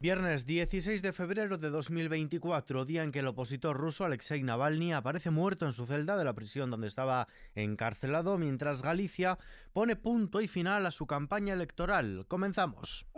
[0.00, 5.30] Viernes 16 de febrero de 2024, día en que el opositor ruso Alexei Navalny aparece
[5.30, 9.40] muerto en su celda de la prisión donde estaba encarcelado, mientras Galicia
[9.72, 12.26] pone punto y final a su campaña electoral.
[12.28, 13.08] Comenzamos.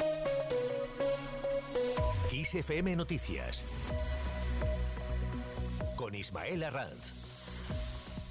[2.30, 3.66] XFM Noticias
[5.96, 7.19] con Ismael Arranz.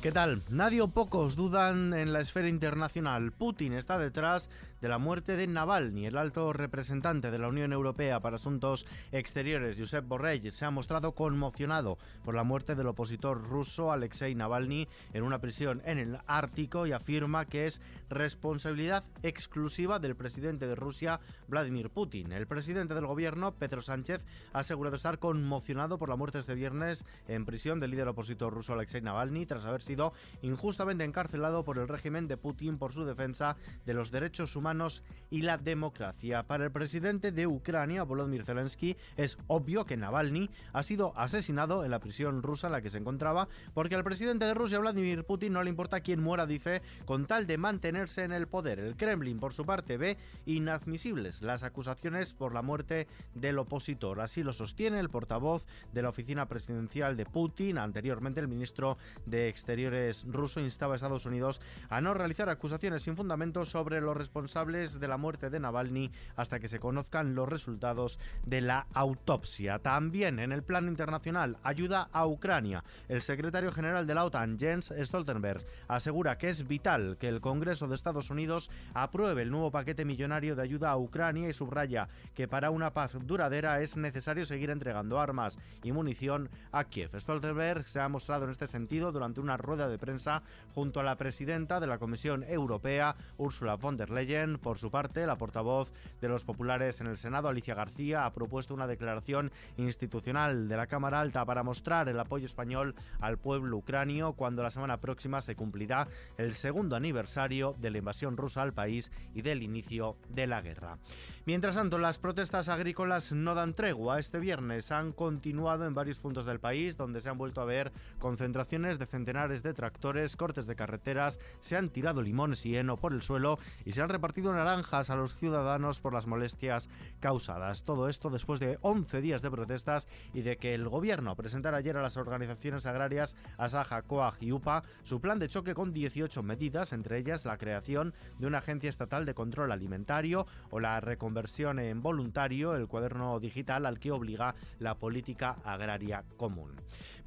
[0.02, 0.42] ¿Qué tal?
[0.50, 3.34] Nadie o pocos dudan en la esfera internacional.
[3.34, 4.50] Putin está detrás
[4.80, 6.06] de la muerte de Navalny.
[6.06, 11.14] El alto representante de la Unión Europea para Asuntos Exteriores, Josep Borrell, se ha mostrado
[11.14, 16.88] conmocionado por la muerte del opositor ruso Alexei Navalny en una prisión en el Ártico
[16.88, 21.20] y afirma que es responsabilidad exclusiva del presidente de Rusia,
[21.50, 22.32] Vladimir Putin.
[22.32, 24.22] El presidente del gobierno, Pedro Sánchez,
[24.54, 28.72] ha asegurado estar conmocionado por la muerte este viernes en prisión del líder opositor ruso
[28.72, 33.58] Alexei Navalny tras haber sido injustamente encarcelado por el régimen de Putin por su defensa
[33.88, 36.44] de los derechos humanos y la democracia.
[36.44, 41.90] Para el presidente de Ucrania, Volodymyr Zelensky, es obvio que Navalny ha sido asesinado en
[41.90, 45.54] la prisión rusa en la que se encontraba porque al presidente de Rusia, Vladimir Putin,
[45.54, 48.78] no le importa quién muera, dice, con tal de mantenerse en el poder.
[48.78, 54.22] El Kremlin, por su parte, ve inadmisibles las acusaciones por la muerte del opositor.
[54.22, 59.50] Así lo sostiene el portavoz de la oficina presidencial de Putin, anteriormente el ministro de
[59.50, 59.79] Exteriores
[60.28, 65.08] ruso instaba a Estados Unidos a no realizar acusaciones sin fundamento sobre los responsables de
[65.08, 69.80] la muerte de Navalny hasta que se conozcan los resultados de la autopsia.
[69.80, 72.84] También en el plano internacional, ayuda a Ucrania.
[73.08, 77.88] El secretario general de la OTAN, Jens Stoltenberg, asegura que es vital que el Congreso
[77.88, 82.48] de Estados Unidos apruebe el nuevo paquete millonario de ayuda a Ucrania y subraya que
[82.48, 87.20] para una paz duradera es necesario seguir entregando armas y munición a Kiev.
[87.20, 90.42] Stoltenberg se ha mostrado en este sentido durante una rueda de prensa
[90.74, 94.58] junto a la presidenta de la Comisión Europea, Ursula von der Leyen.
[94.58, 98.74] Por su parte, la portavoz de los populares en el Senado, Alicia García, ha propuesto
[98.74, 104.34] una declaración institucional de la Cámara Alta para mostrar el apoyo español al pueblo ucranio
[104.34, 106.08] cuando la semana próxima se cumplirá
[106.40, 110.98] el segundo aniversario de la invasión rusa al país y del inicio de la guerra.
[111.46, 114.20] Mientras tanto, las protestas agrícolas no dan tregua.
[114.20, 117.92] Este viernes han continuado en varios puntos del país donde se han vuelto a ver
[118.20, 123.14] concentraciones de centenares de tractores, cortes de carreteras, se han tirado limones y heno por
[123.14, 126.90] el suelo y se han repartido naranjas a los ciudadanos por las molestias
[127.20, 127.84] causadas.
[127.84, 131.98] Todo esto después de 11 días de protestas y de que el gobierno presentara ayer
[131.98, 136.94] a las organizaciones agrarias Asaja, Coag y UPA su plan de choque con 18 medidas,
[136.94, 142.02] entre ellas la creación de una agencia estatal de control alimentario o la reconversión en
[142.02, 146.72] voluntario, el cuaderno digital al que obliga la política agraria común.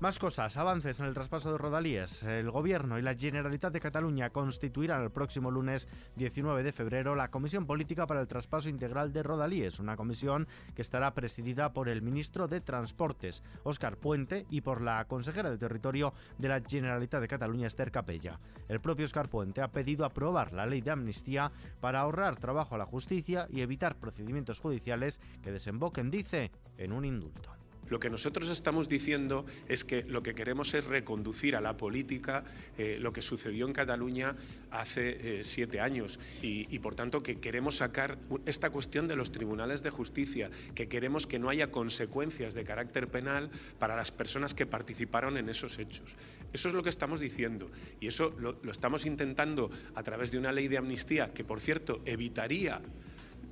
[0.01, 4.31] Más cosas, avances en el traspaso de Rodalíes el Gobierno y la Generalitat de Cataluña
[4.31, 9.23] constituirán el próximo lunes 19 de febrero la Comisión Política para el Traspaso Integral de
[9.23, 14.83] Rodalíes, una comisión que estará presidida por el ministro de Transportes, Óscar Puente, y por
[14.83, 18.39] la consejera de Territorio de la Generalitat de Cataluña, Esther Capella.
[18.69, 22.79] El propio Óscar Puente ha pedido aprobar la ley de amnistía para ahorrar trabajo a
[22.79, 27.62] la justicia y evitar procedimientos judiciales que desemboquen, dice, en un indulto.
[27.89, 32.45] Lo que nosotros estamos diciendo es que lo que queremos es reconducir a la política
[32.79, 34.35] eh, lo que sucedió en Cataluña
[34.71, 39.83] hace eh, siete años y, por tanto que queremos sacar esta cuestión de los tribunales
[39.83, 44.67] de justicia, que queremos que no haya consecuencias de carácter penal para las personas que
[44.67, 46.17] participaron en esos hechos.
[46.53, 50.53] Eso es lo que estamos diciendo y eso lo estamos intentando a través de una
[50.53, 52.81] ley de amnistía que, por cierto, evitaría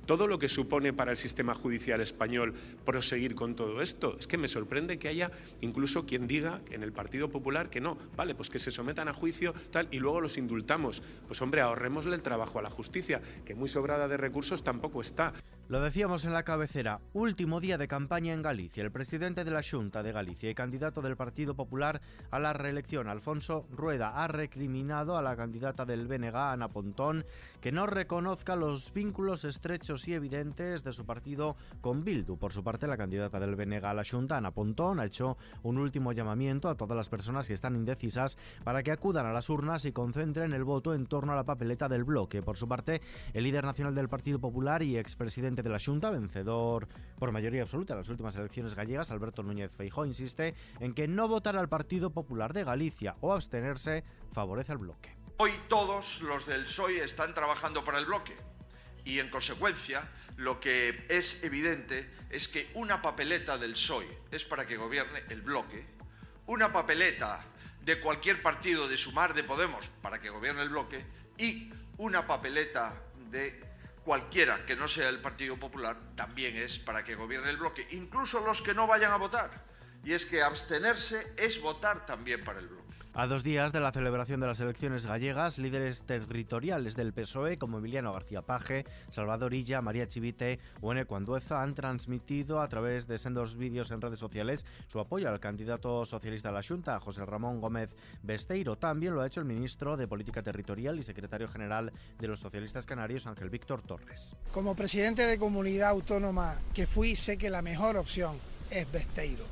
[0.05, 2.53] todo lo que supone para el sistema judicial español
[2.85, 4.17] proseguir con todo esto.
[4.19, 5.31] Es que me sorprende que haya
[5.61, 9.13] incluso quien diga en el Partido Popular que no, vale, pues que se sometan a
[9.13, 11.01] juicio tal y luego los indultamos.
[11.27, 15.33] Pues hombre, ahorrémosle el trabajo a la justicia, que muy sobrada de recursos tampoco está.
[15.71, 18.83] Lo decíamos en la cabecera, último día de campaña en Galicia.
[18.83, 23.07] El presidente de la Junta de Galicia y candidato del Partido Popular a la reelección,
[23.07, 27.23] Alfonso Rueda, ha recriminado a la candidata del BNG, Ana Pontón,
[27.61, 32.35] que no reconozca los vínculos estrechos y evidentes de su partido con Bildu.
[32.35, 35.77] Por su parte, la candidata del BNG a la Junta, Ana Pontón, ha hecho un
[35.77, 39.85] último llamamiento a todas las personas que están indecisas para que acudan a las urnas
[39.85, 42.41] y concentren el voto en torno a la papeleta del bloque.
[42.41, 43.01] Por su parte,
[43.33, 46.87] el líder nacional del Partido Popular y expresidente de la Junta, vencedor
[47.17, 51.27] por mayoría absoluta en las últimas elecciones gallegas, Alberto Núñez Feijó, insiste en que no
[51.27, 55.15] votar al Partido Popular de Galicia o abstenerse favorece al bloque.
[55.37, 58.35] Hoy todos los del PSOE están trabajando para el bloque
[59.03, 64.65] y en consecuencia lo que es evidente es que una papeleta del PSOE es para
[64.65, 65.85] que gobierne el bloque,
[66.47, 67.43] una papeleta
[67.83, 71.03] de cualquier partido de Sumar de Podemos para que gobierne el bloque
[71.37, 73.70] y una papeleta de
[74.03, 78.39] cualquiera que no sea el Partido Popular también es para que gobierne el bloque, incluso
[78.41, 79.65] los que no vayan a votar.
[80.03, 82.80] Y es que abstenerse es votar también para el bloque.
[83.13, 87.79] A dos días de la celebración de las elecciones gallegas, líderes territoriales del PSOE como
[87.79, 93.17] Emiliano García Paje, Salvador Illa, María Chivite o Ene Cuandueza han transmitido a través de
[93.17, 97.59] sendos vídeos en redes sociales su apoyo al candidato socialista a la Junta, José Ramón
[97.59, 97.89] Gómez
[98.23, 98.77] Besteiro.
[98.77, 102.85] También lo ha hecho el ministro de Política Territorial y secretario general de los socialistas
[102.85, 104.37] canarios, Ángel Víctor Torres.
[104.53, 108.37] Como presidente de comunidad autónoma que fui, sé que la mejor opción
[108.69, 109.43] es Besteiro.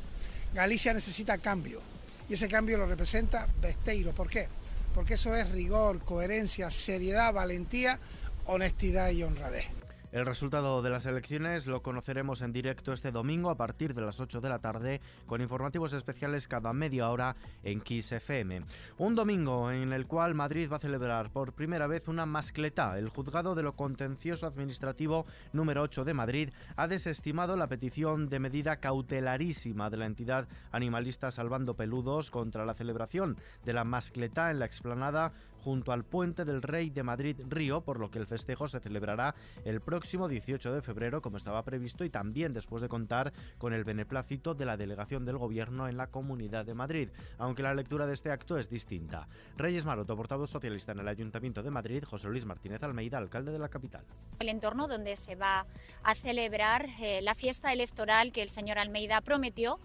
[0.54, 1.99] Galicia necesita cambio
[2.30, 4.14] y ese cambio lo representa Besteiro.
[4.14, 4.48] ¿Por qué?
[4.94, 8.00] Porque eso es rigor, coherencia, seriedad, valentía,
[8.46, 9.79] honestidad y honradez.
[10.12, 14.20] El resultado de las elecciones lo conoceremos en directo este domingo a partir de las
[14.20, 18.64] 8 de la tarde con informativos especiales cada media hora en Kiss FM.
[18.98, 22.98] Un domingo en el cual Madrid va a celebrar por primera vez una mascleta.
[22.98, 28.40] El juzgado de lo contencioso administrativo número 8 de Madrid ha desestimado la petición de
[28.40, 34.58] medida cautelarísima de la entidad animalista Salvando Peludos contra la celebración de la mascleta en
[34.58, 38.68] la explanada junto al Puente del Rey de Madrid Río, por lo que el festejo
[38.68, 39.36] se celebrará
[39.66, 43.84] el próximo 18 de febrero, como estaba previsto, y también después de contar con el
[43.84, 48.14] beneplácito de la delegación del Gobierno en la Comunidad de Madrid, aunque la lectura de
[48.14, 49.28] este acto es distinta.
[49.58, 53.60] Reyes Maroto, portavoz socialista en el Ayuntamiento de Madrid, José Luis Martínez Almeida, alcalde de
[53.60, 54.04] la capital.
[54.40, 55.66] El entorno donde se va
[56.04, 59.80] a celebrar eh, la fiesta electoral que el señor Almeida prometió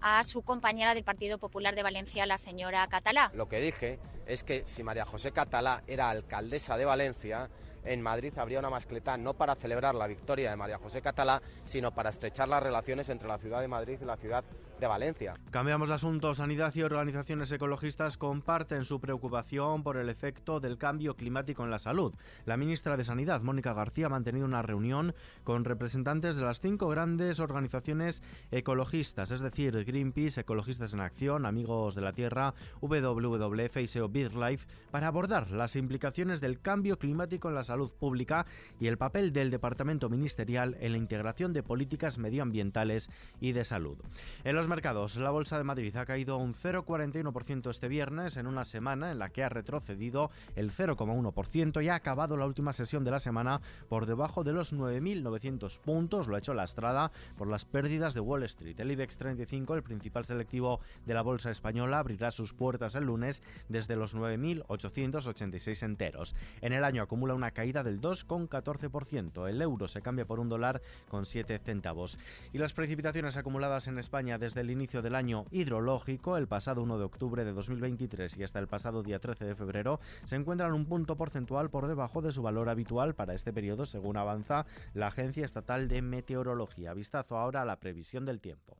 [0.00, 3.30] a su compañera del Partido Popular de Valencia, la señora Catalá.
[3.34, 7.50] Lo que dije es que si María José Catalá era alcaldesa de Valencia,
[7.84, 11.92] en Madrid habría una mascleta no para celebrar la victoria de María José Catalá, sino
[11.92, 14.44] para estrechar las relaciones entre la ciudad de Madrid y la ciudad
[14.78, 15.34] de Valencia.
[15.50, 16.34] Cambiamos de asunto.
[16.34, 21.78] Sanidad y organizaciones ecologistas comparten su preocupación por el efecto del cambio climático en la
[21.78, 22.14] salud.
[22.46, 26.88] La ministra de Sanidad, Mónica García, ha mantenido una reunión con representantes de las cinco
[26.88, 33.88] grandes organizaciones ecologistas, es decir, Greenpeace, Ecologistas en Acción, Amigos de la Tierra, WWF y
[33.88, 38.46] SEO BirdLife, para abordar las implicaciones del cambio climático en la salud pública
[38.80, 43.96] y el papel del Departamento Ministerial en la integración de políticas medioambientales y de salud.
[44.44, 48.64] En los mercados, la Bolsa de Madrid ha caído un 0,41% este viernes en una
[48.64, 53.12] semana en la que ha retrocedido el 0,1% y ha acabado la última sesión de
[53.12, 56.26] la semana por debajo de los 9.900 puntos.
[56.26, 58.78] Lo ha hecho lastrada por las pérdidas de Wall Street.
[58.80, 63.42] El IBEX 35, el principal selectivo de la Bolsa española, abrirá sus puertas el lunes
[63.68, 66.34] desde los 9.886 enteros.
[66.60, 69.46] En el año acumula una caída del 2,14%.
[69.46, 70.80] El euro se cambia por un dólar
[71.10, 72.18] con 7 centavos.
[72.54, 76.96] Y las precipitaciones acumuladas en España desde el inicio del año hidrológico, el pasado 1
[76.96, 80.86] de octubre de 2023 y hasta el pasado día 13 de febrero, se encuentran un
[80.86, 84.64] punto porcentual por debajo de su valor habitual para este periodo, según avanza
[84.94, 86.94] la Agencia Estatal de Meteorología.
[86.94, 88.78] Vistazo ahora a la previsión del tiempo.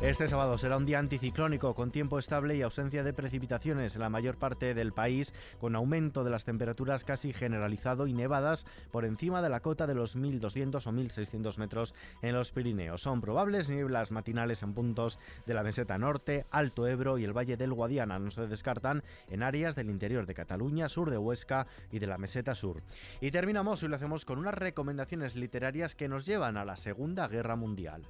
[0.00, 4.08] Este sábado será un día anticiclónico con tiempo estable y ausencia de precipitaciones en la
[4.08, 9.42] mayor parte del país, con aumento de las temperaturas casi generalizado y nevadas por encima
[9.42, 13.02] de la cota de los 1.200 o 1.600 metros en los Pirineos.
[13.02, 17.56] Son probables nieblas matinales en puntos de la meseta norte, Alto Ebro y el Valle
[17.56, 18.20] del Guadiana.
[18.20, 22.18] No se descartan en áreas del interior de Cataluña, sur de Huesca y de la
[22.18, 22.84] meseta sur.
[23.20, 27.26] Y terminamos y lo hacemos con unas recomendaciones literarias que nos llevan a la Segunda
[27.26, 28.06] Guerra Mundial.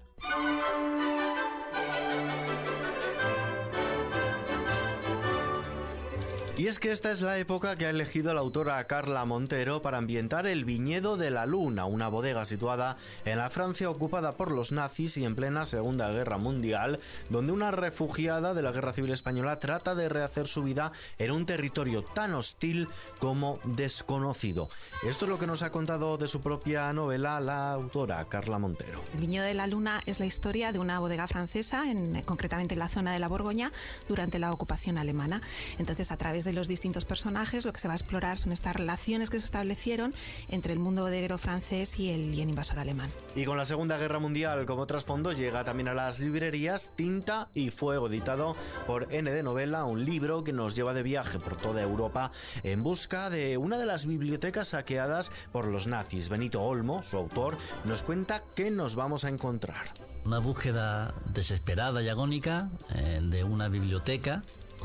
[6.58, 9.98] Y es que esta es la época que ha elegido la autora Carla Montero para
[9.98, 14.72] ambientar el Viñedo de la Luna, una bodega situada en la Francia ocupada por los
[14.72, 16.98] nazis y en plena Segunda Guerra Mundial,
[17.30, 21.46] donde una refugiada de la Guerra Civil Española trata de rehacer su vida en un
[21.46, 22.88] territorio tan hostil
[23.20, 24.68] como desconocido.
[25.04, 29.00] Esto es lo que nos ha contado de su propia novela la autora Carla Montero.
[29.14, 32.80] El Viñedo de la Luna es la historia de una bodega francesa, en, concretamente en
[32.80, 33.70] la zona de la Borgoña,
[34.08, 35.40] durante la ocupación alemana.
[35.78, 38.76] Entonces, a través de los distintos personajes, lo que se va a explorar son estas
[38.76, 40.14] relaciones que se establecieron
[40.48, 43.10] entre el mundo bodeguero francés y el, y el invasor alemán.
[43.34, 47.70] Y con la Segunda Guerra Mundial como trasfondo llega también a las librerías Tinta y
[47.70, 51.82] Fuego, editado por N de Novela, un libro que nos lleva de viaje por toda
[51.82, 52.30] Europa
[52.62, 56.28] en busca de una de las bibliotecas saqueadas por los nazis.
[56.28, 59.92] Benito Olmo, su autor, nos cuenta qué nos vamos a encontrar.
[60.24, 64.42] Una búsqueda desesperada y agónica eh, de una biblioteca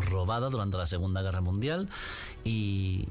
[0.10, 1.90] robada durante la Segunda Guerra Mundial
[2.44, 3.08] y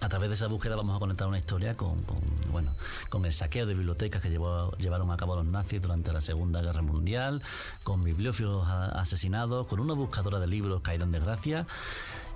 [0.00, 2.04] a través de esa búsqueda vamos a conectar una historia con,
[2.52, 2.72] bueno,
[3.08, 6.62] con el saqueo de bibliotecas que llevó, llevaron a cabo los nazis durante la Segunda
[6.62, 7.42] Guerra Mundial,
[7.82, 11.66] con bibliófilos asesinados, con una buscadora de libros caída en desgracia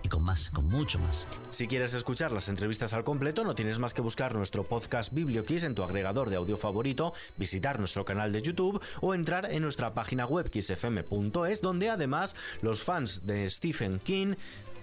[0.02, 1.26] y con más, con mucho más.
[1.50, 5.62] Si quieres escuchar las entrevistas al completo, no tienes más que buscar nuestro podcast BiblioKiss
[5.62, 9.94] en tu agregador de audio favorito, visitar nuestro canal de YouTube o entrar en nuestra
[9.94, 14.34] página web kissfm.es, donde además los fans de Stephen King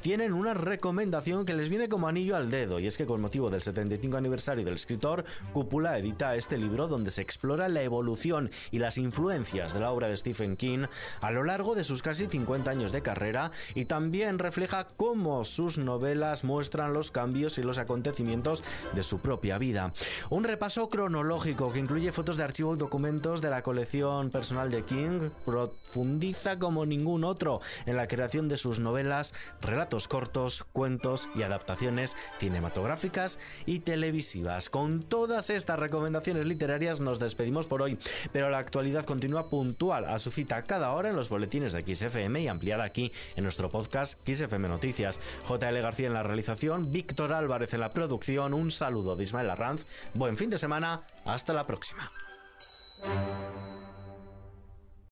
[0.01, 3.49] tienen una recomendación que les viene como anillo al dedo, y es que con motivo
[3.49, 8.79] del 75 aniversario del escritor, Cúpula edita este libro donde se explora la evolución y
[8.79, 10.85] las influencias de la obra de Stephen King
[11.21, 15.77] a lo largo de sus casi 50 años de carrera y también refleja cómo sus
[15.77, 18.63] novelas muestran los cambios y los acontecimientos
[18.93, 19.93] de su propia vida.
[20.29, 24.83] Un repaso cronológico que incluye fotos de archivo y documentos de la colección personal de
[24.83, 29.33] King profundiza como ningún otro en la creación de sus novelas,
[29.89, 34.69] relatos cortos, cuentos y adaptaciones cinematográficas y televisivas.
[34.69, 37.97] Con todas estas recomendaciones literarias nos despedimos por hoy,
[38.31, 42.39] pero la actualidad continúa puntual a su cita cada hora en los boletines de XFM
[42.39, 45.19] y ampliada aquí en nuestro podcast XFM Noticias.
[45.47, 49.87] JL García en la realización, Víctor Álvarez en la producción, un saludo de Ismael Arranz,
[50.13, 52.11] buen fin de semana, hasta la próxima.